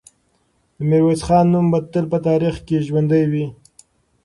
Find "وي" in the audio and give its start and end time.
3.31-3.45